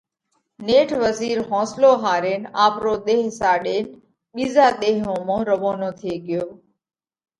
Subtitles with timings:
[0.67, 3.85] نيٺ وزِير حونصلو هارينَ آپرو ۮيه ساڏينَ
[4.33, 6.43] ٻِيزا ۮيه ۿومو روَونو ٿي ڳيو۔